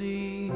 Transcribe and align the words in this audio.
Eve. 0.00 0.52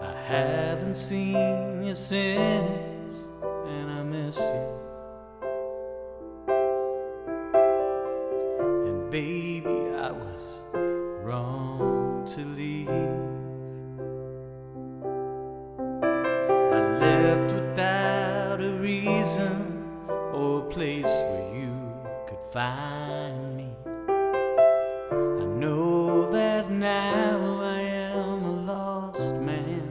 I 0.00 0.14
haven't 0.26 0.94
seen 0.94 1.84
you 1.84 1.94
since, 1.94 3.14
and 3.42 3.90
I 3.90 4.02
miss 4.02 4.38
you. 4.38 4.80
And 8.86 9.10
baby, 9.10 9.78
I 9.98 10.10
was 10.10 10.60
wrong 11.22 12.24
to 12.34 12.44
leave. 12.44 12.88
I 16.78 16.80
left 16.98 17.52
without 17.52 18.60
a 18.60 18.72
reason 18.80 19.84
or 20.32 20.60
a 20.60 20.70
place 20.70 21.04
where 21.04 21.54
you 21.54 21.72
could 22.28 22.42
find 22.52 23.39
now 26.78 27.60
I 27.60 27.80
am 27.80 28.44
a 28.44 28.52
lost 28.62 29.34
man. 29.34 29.88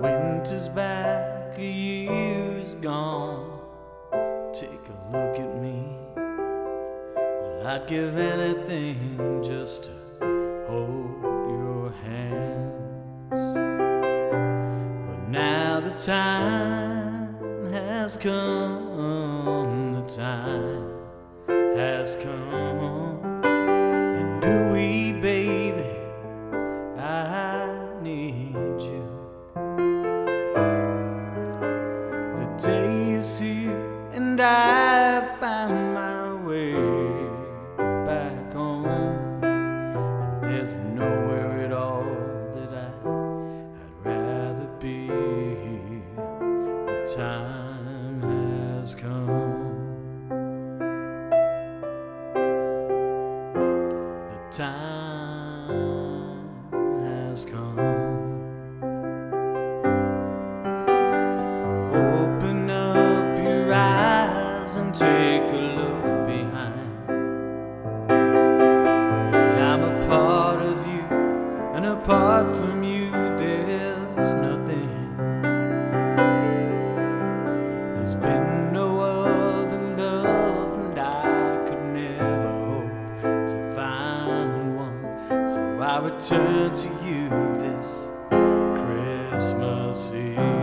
Winter's 0.00 0.68
back, 0.68 1.58
a 1.58 1.62
year 1.62 2.58
is 2.58 2.74
gone. 2.74 3.60
Take 4.54 4.70
a 4.70 4.98
look 5.12 5.40
at 5.40 5.60
me. 5.60 5.84
Well, 6.14 7.66
I'd 7.66 7.86
give 7.88 8.16
anything 8.16 9.42
just 9.42 9.84
to 9.84 9.90
hold 10.68 11.22
your 11.50 11.92
hands. 12.04 13.54
But 15.08 15.28
now 15.28 15.80
the 15.80 15.90
time 15.98 17.66
has 17.72 18.16
come, 18.16 19.94
the 19.94 20.14
time 20.14 20.88
has 21.76 22.14
come. 22.16 22.97
Baby, 24.88 25.84
I 26.96 27.68
need 28.00 28.80
you. 28.80 29.04
The 32.38 32.46
day 32.56 33.12
is 33.12 33.38
here, 33.38 33.82
and 34.14 34.40
I 34.40 34.87
time 54.58 56.50
has 57.04 57.44
come. 57.44 57.78
Open 61.94 62.68
up 62.68 63.38
your 63.38 63.72
eyes 63.72 64.74
and 64.74 64.92
take 64.92 65.52
a 65.52 65.62
look 65.78 66.26
behind. 66.26 66.90
I'm 69.60 69.82
a 69.84 70.06
part 70.08 70.60
of 70.60 70.84
you, 70.88 71.04
and 71.76 71.86
apart 71.86 72.56
from 72.56 72.82
you, 72.82 73.12
there's 73.12 74.34
nothing. 74.34 74.67
So 86.08 86.14
I 86.14 86.38
return 86.38 86.74
to 86.74 86.88
you 87.04 87.28
this 87.58 88.08
Christmas 88.30 90.12
Eve. 90.12 90.57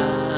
Time 0.00 0.29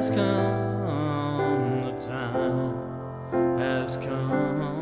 has 0.00 0.08
come, 0.08 1.84
the 1.84 2.06
time 2.06 3.58
has 3.58 3.98
come, 3.98 4.79